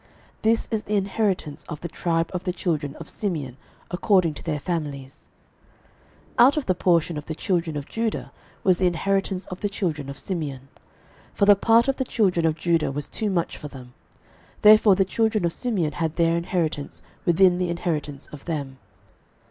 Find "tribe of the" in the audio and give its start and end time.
1.87-2.51